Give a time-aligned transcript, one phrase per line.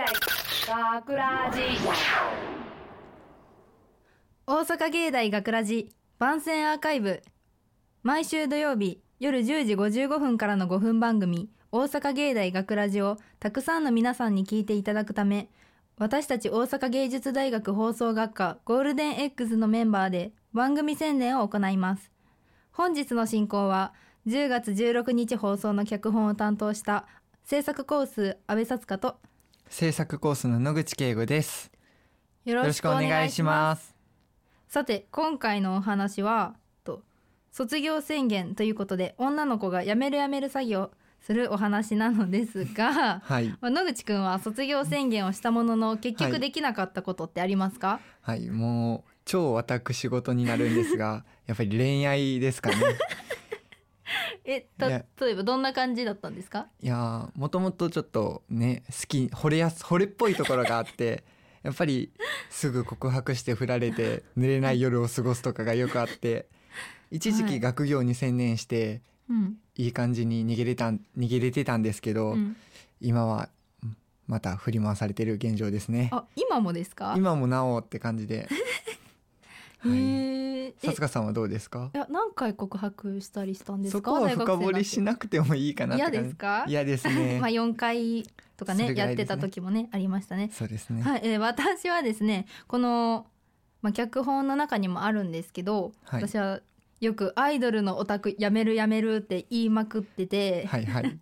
[0.00, 0.06] 大
[1.02, 1.60] 学ラジ。
[4.46, 7.22] 大阪芸大学ラジ番宣アーカイブ。
[8.02, 15.50] 毎週土曜日夜10時55分からの5分番組大阪芸大学ラジをたくさんの皆さんに聞いていただくため
[15.98, 22.10] 私たち大阪芸術大学放送学科ゴールデン X のメンバーで番組宣伝を行います。
[22.72, 23.92] 本日の進行は
[24.26, 27.06] 10月16日放送の脚本を担当した
[27.44, 29.18] 制作コース安倍さつかと
[29.70, 31.70] 制作コースの野口圭吾です。
[32.44, 33.94] よよろしくお願いします。
[34.66, 37.04] さて今回のお話はと
[37.52, 43.48] 卒業宣言ということで女の子が辞める辞める作業するお話なのですが はい。
[43.60, 48.50] まあ野口くんは卒業宣言をしたものの結局はいできなかったことってありますか、はい。
[48.50, 52.76] もう超私事になるんですがやっぱり恋愛ですかね
[54.54, 54.66] え
[55.20, 56.66] 例えばどんな感じだったんですか？
[56.82, 61.24] いやーもともとちょっとね好き惚れやす惚れっぽいところがあって
[61.62, 62.10] やっぱり
[62.48, 66.46] すぐ告白して振られて寝れない夜を過ごすとかがよくあって
[67.10, 67.60] 一時期はい。
[67.60, 72.56] 学業に専念してうん、いい感じに逃げれたん逃げれてたんですけど、うん、
[73.00, 73.48] 今は
[73.84, 76.08] うんまた振り回されてる現状ですね。
[76.12, 77.14] あ今もですか？
[77.16, 78.48] 今もなおって感じで
[79.82, 81.90] さすがさんはどうですか？
[81.94, 84.28] いや何回告白したりしたんですか？
[84.30, 86.64] 深掘りしななくてもいいかな嫌ですか？
[86.68, 87.38] 嫌ですね。
[87.42, 88.24] まあ4回
[88.56, 90.50] とかねそれぐやってた時もねありましたね。
[90.52, 91.02] そうですね。
[91.02, 93.26] はい、えー私はですねこの、
[93.82, 96.22] まあ、脚本の中にもあるんですけど、はい。
[96.28, 96.60] 私は
[97.00, 101.18] よくアイドルのオタクやめるやめるって言いまくってて、はいはい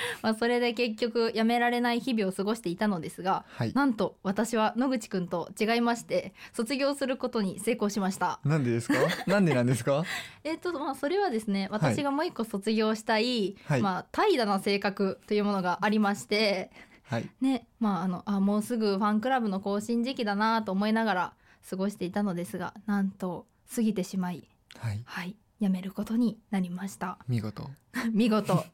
[0.22, 3.72] まあ、それで結局やめられない日々を過ごしていたのですがはい。
[3.74, 8.40] なんと私は野口くんと違いまして卒業することに成功しました。
[8.44, 8.94] なんでですか？
[9.26, 10.04] なんでなんですか？
[10.44, 13.82] えっ、とまあそれはですね私がもう一個卒業したい、はい。
[13.82, 16.70] まあ怠惰な性格というものがありまして
[17.04, 17.28] はい。
[17.40, 21.32] ねまああのあもうすぐファンクラブの更新時期だなと思いながら
[21.68, 24.48] 過ごしていたのですがなんと過ぎてしまい。
[24.78, 25.02] はい。
[25.04, 27.18] はい辞めることになりました。
[27.28, 27.70] 見事。
[28.12, 28.64] 見事。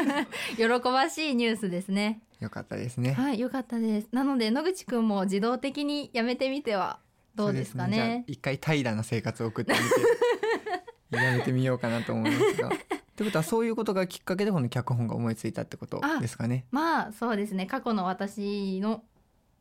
[0.58, 2.20] 喜ばしいニュースですね。
[2.38, 3.14] よかったですね。
[3.14, 4.08] はい良かったです。
[4.12, 7.00] なので野口くんも自動的に辞めてみては
[7.34, 12.68] どうですかそうじゃあね一回怠惰な生活を送ってみて やめてみようかなと思いますが。
[12.68, 12.70] っ
[13.16, 16.66] てことはそういうことがきっかけでこの脚本が思いついたってことですかね？
[16.70, 17.64] まあそうですね。
[17.64, 19.02] 過去の私の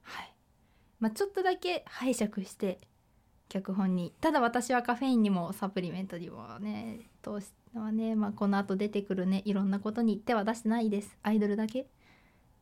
[0.02, 0.34] はい。
[1.00, 2.80] まあちょっとだけ拝借して
[3.50, 4.14] 脚本に。
[4.22, 11.18] ただ私はカフェインにもサプリメントにもねどうしてはね、まあ、この後出てくるねいろんなことに手は出してないです。
[11.24, 11.86] アイドルだけ？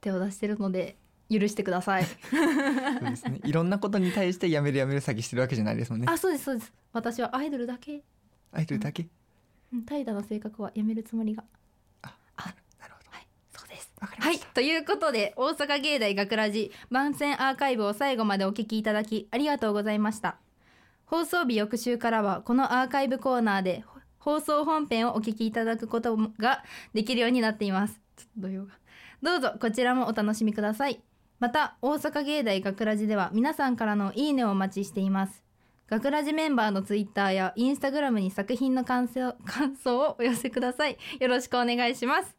[0.01, 0.97] 手を出してるので
[1.29, 2.05] 許してください。
[2.05, 3.39] そうですね。
[3.45, 6.07] いろんなことに対してやめるやめる詐欺してるわけじゃないですもんね。
[6.09, 6.73] あそうですそうです。
[6.91, 8.01] 私はアイドルだけ。
[8.51, 9.07] アイドルだけ？
[9.73, 9.83] うん。
[9.83, 11.43] 怠惰な性格はやめるつもりが。
[12.01, 12.45] ああ
[12.79, 13.09] なるほど。
[13.11, 13.93] はいそうです。
[14.01, 14.45] わかりました。
[14.45, 20.37] はいということで大阪芸大学ラジ番宣アーカイブを最後までお聞きいただきありがとうございました
[21.11, 23.83] 放送日翌週からはこのアーカイブコーナーで
[24.17, 26.63] 放送本編をお聞きいただくことが
[26.93, 27.99] できるようになっています。
[28.15, 28.71] ちょっと動揺が。
[29.21, 31.01] どうぞこちらもお楽しみください。
[31.39, 35.43] また大阪芸大学ラジでは皆さんからのいいねをお待ちしています。
[35.89, 40.97] 学ラジメンバーのツイッターやインスタグラムに作品の感想感想をお寄せください。
[41.19, 42.37] よろしくお願いします。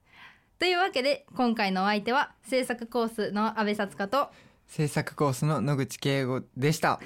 [0.58, 4.30] というわけで今回のお相手は制作コースの阿部さつかと
[4.66, 7.00] 制作コースの野口圭吾でした。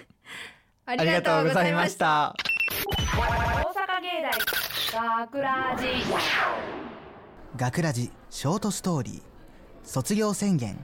[0.89, 2.33] あありがとうございました。
[2.95, 3.19] 大
[3.75, 4.23] 阪芸
[4.93, 5.87] 大学ラジ
[7.57, 9.23] 学ラジショートストーリー。
[9.83, 10.79] 卒業宣言。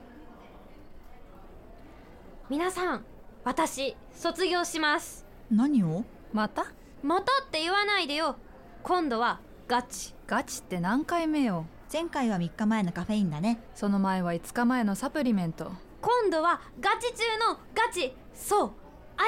[2.51, 3.05] 皆さん
[3.45, 5.25] 私卒業します。
[5.53, 6.05] 何を？
[6.33, 6.67] また？
[7.05, 8.35] またって言わないでよ。
[8.83, 9.39] 今度は
[9.69, 10.17] ガチ。
[10.27, 11.65] ガチって何回目よ？
[11.93, 13.61] 前回は3日前のカフェインだね。
[13.77, 15.71] その前は5日前のサプリメント。
[16.01, 18.17] 今度はガチ中のガチ。
[18.35, 18.73] そう。
[18.73, 18.82] ア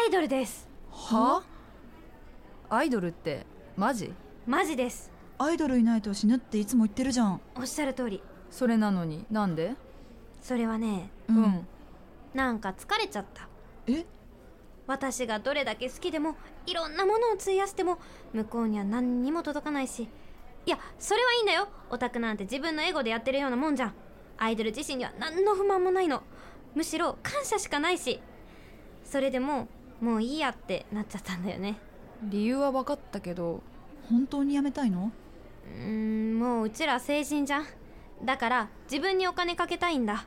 [0.06, 0.68] イドルです。
[0.90, 1.42] は？
[2.68, 4.12] アイドルってマジ？
[4.46, 5.10] マジです。
[5.38, 7.40] アイドルいないと死ぬっていつも言ってるじゃん。
[7.54, 8.22] おっしゃる通り。
[8.50, 9.74] それなのになんで？
[10.42, 11.66] それはねうん。
[12.34, 13.48] なんか疲れちゃった。
[13.86, 14.04] え？
[14.86, 16.36] 私がどれだけ好きでも
[16.66, 17.98] いろんなものを費やしても
[18.34, 20.06] 向こうには何にも届かないし。
[20.66, 21.68] いやそれはいいんだよ。
[21.88, 23.94] オタクなんて自分のエゴでやってるようなもんじゃん。
[24.36, 26.22] アイドル自身には何の不満もないの。
[26.74, 28.20] むしろ感謝しかないし。
[29.02, 29.68] それでもう
[30.00, 31.78] もういいやってなっちゃったんだよね。
[32.22, 33.62] 理由は分かったけど
[34.08, 35.12] 本当にやめたいの？
[35.66, 37.66] うーんもううちら成人じゃん。
[38.22, 40.26] だから自分にお金かけたいんだ。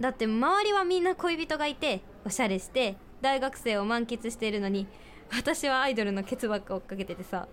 [0.00, 4.86] だって周りはみんな恋人がいておしゃれして大学生を満喫しているのに
[5.30, 7.48] 私はアイドルのケツばっか追っかけててさ。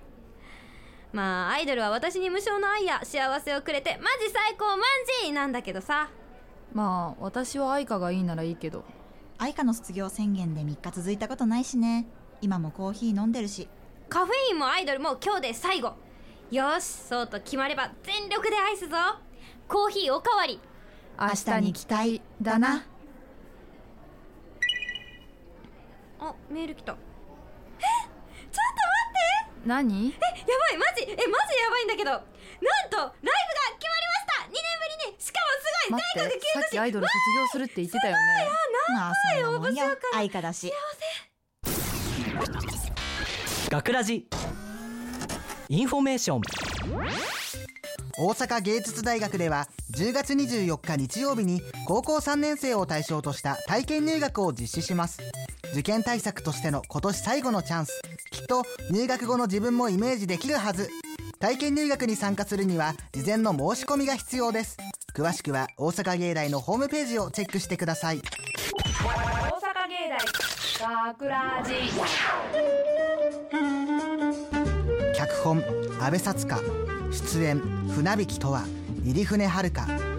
[1.12, 4.80] まあアイドルは私に無償の愛や幸せをくれてマジ最高マン
[5.24, 6.10] ジーなんだけどさ。
[6.74, 8.84] まあ私は愛花がいいならいいけど
[9.42, 12.06] 愛花の卒業宣言で3日続いたことないしね。
[12.42, 13.70] 今もコーヒー飲んでるし。
[14.10, 15.94] カフェインもアイドルも今日で最後。
[16.52, 18.98] よしそうと決まれば全力で愛すぞ。
[19.70, 20.60] コーヒーおかわり。
[21.18, 22.84] 明日に期待だな。
[26.20, 26.98] あメール来た。
[29.66, 30.08] 何？
[30.08, 30.78] えやばい。
[30.78, 31.04] マジ？
[31.04, 31.32] えマジや
[31.72, 32.12] ばいんだけど。
[32.12, 33.32] なんとライブが
[33.80, 34.44] 決まりました。
[34.44, 34.60] 2年ぶ
[35.08, 35.18] りに。
[35.18, 36.02] しかもすごい。
[36.02, 38.20] 待ってさっきアイドル卒業するって言ってたよね
[38.94, 40.72] まあそんなもんや愛花だし
[43.70, 44.28] 学ラジ
[45.70, 46.42] インフォメーション
[48.18, 55.22] 大阪芸術大学では10月24日日曜日に高校3年生を対象とした体験入学を実施します
[55.72, 58.02] 受験対策としての今年最後のチャンス
[58.32, 60.90] きっと入学後の自分もイメージできるはず
[61.40, 64.78] 体験入学に参加するには事前の申し込みが必要です
[65.16, 68.20] 詳しくは大阪芸大のホームページをチェックしてください。
[68.20, 70.20] 大阪芸大
[71.08, 71.74] 学ラジ
[75.16, 75.64] 脚本
[76.00, 76.60] 阿部薩香
[77.12, 78.66] 出演船引とは
[79.04, 79.72] 入船遥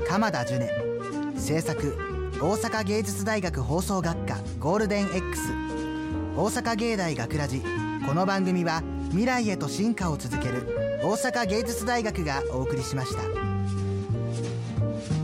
[0.08, 1.96] 鎌田樹音制作
[2.40, 5.42] 大阪芸術大学放送学科ゴールデン X
[6.36, 7.62] 大阪芸大学ラジ。
[8.06, 13.22] この番組は未来へと進化を続ける大阪芸術大学がお送りしました。
[14.80, 15.19] 嗯。